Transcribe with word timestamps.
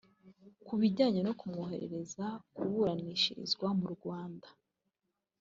Ku 0.65 0.73
bijyanye 0.79 1.19
no 1.27 1.33
kumwohereza 1.39 2.25
kuburanishirizwa 2.55 3.67
mu 3.79 3.87
Rwanda 3.95 4.47